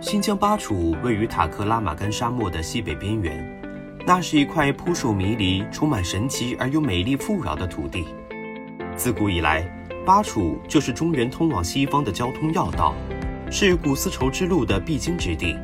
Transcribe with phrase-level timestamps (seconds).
[0.00, 3.44] 新疆巴楚位于塔克拉玛干沙漠的西北边缘，
[4.06, 8.04] 那是一块扑朔迷离、充满神奇而又美丽富饶的土地。
[8.94, 9.66] 自古以来，
[10.04, 12.94] 巴楚就是中原通往西方的交通要道，
[13.50, 15.56] 是古丝绸之路的必经之地。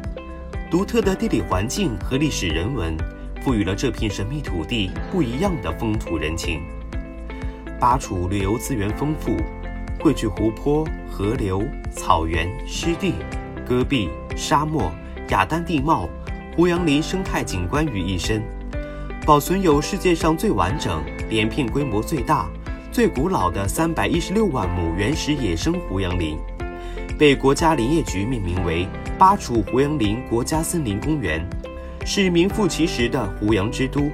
[0.71, 2.97] 独特的地理环境和历史人文，
[3.43, 6.63] 赋予了这片神秘土地不一样的风土人情。
[7.79, 9.37] 巴楚旅游资源丰富，
[10.01, 13.15] 汇聚湖泊、河流、草原、湿地。
[13.69, 14.91] 戈壁、沙漠、
[15.29, 16.09] 雅丹地貌、
[16.57, 18.43] 胡杨林生态景观于一身，
[19.27, 22.49] 保存有世界上最完整、连片规模最大、
[22.91, 26.39] 最古老的三百一十六万亩原始野生胡杨林，
[27.19, 28.89] 被国家林业局命名为
[29.19, 31.47] 巴楚胡杨林国家森林公园，
[32.07, 34.11] 是名副其实的胡杨之都，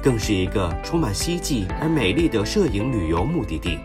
[0.00, 3.80] 更是一个充满希冀而美丽的摄影旅游目的地。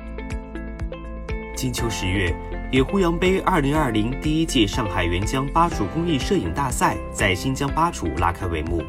[1.59, 2.33] 金秋十月。
[2.71, 8.81] 野胡杨杯二零二零第一届上海沅江巴楚公益摄影大赛在新疆巴楚拉开帷幕。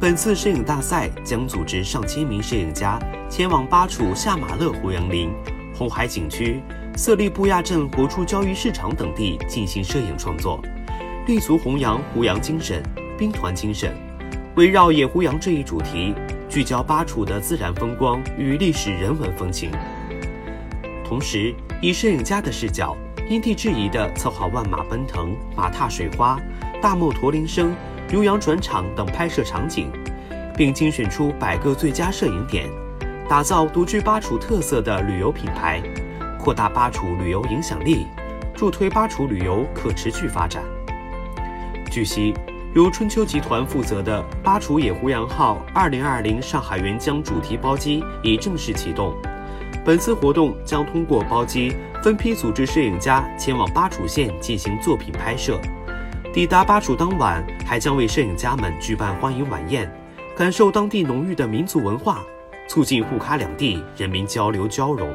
[0.00, 2.98] 本次摄影大赛将组织上千名摄影家
[3.28, 5.30] 前往巴楚夏马勒胡杨林、
[5.74, 6.62] 红海景区、
[6.96, 10.58] 色力布亚镇活畜交易市场等地进行摄影创作，
[11.26, 12.82] 立足弘扬胡杨精神、
[13.18, 13.94] 兵团精神，
[14.56, 16.14] 围绕野胡杨这一主题，
[16.48, 19.70] 聚焦巴楚的自然风光与历史人文风情。
[21.10, 22.96] 同时，以摄影家的视角，
[23.28, 26.38] 因地制宜地策划万马奔腾、马踏水花、
[26.80, 27.74] 大漠驼铃声、
[28.08, 29.90] 牛羊转场等拍摄场景，
[30.56, 32.70] 并精选出百个最佳摄影点，
[33.28, 35.82] 打造独具巴楚特色的旅游品牌，
[36.38, 38.06] 扩大巴楚旅游影响力，
[38.54, 40.62] 助推巴楚旅游可持续发展。
[41.90, 42.32] 据悉，
[42.72, 49.12] 由春秋集团负责的巴楚野胡杨号2020上海沅江主题包机已正式启动。
[49.82, 55.58] 本次活动将通过包机分批组织摄影家前往巴楚县进行作品拍摄。
[56.32, 59.90] 抵达巴楚当晚，还将为摄影家们举办欢迎晚宴，
[60.36, 62.22] 感受当地浓郁的民族文化，
[62.68, 65.12] 促进沪喀两地人民交流交融。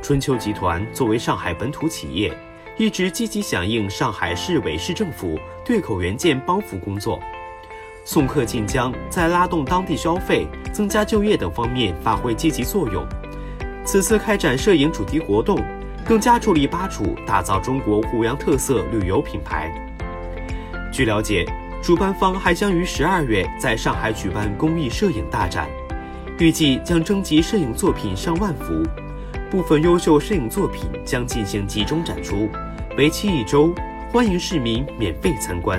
[0.00, 2.32] 春秋集团作为上海本土企业，
[2.76, 7.20] 一直积极响应上海市委市政府对口援建帮扶工作。
[8.08, 13.06] 送客晋江，在拉动当地消费、增加就业等方面发挥积极作用。
[13.84, 15.62] 此次开展摄影主题活动，
[16.06, 19.70] 更加助力巴楚打造中国胡杨特色旅游品牌。
[20.90, 21.44] 据了解，
[21.82, 25.68] 主办方还将于十二月在上海举办公益摄影大展，
[26.38, 28.82] 预计将征集摄影作品上万幅，
[29.50, 32.48] 部分优秀摄影作品将进行集中展出，
[32.96, 33.70] 为期一周，
[34.10, 35.78] 欢迎市民免费参观。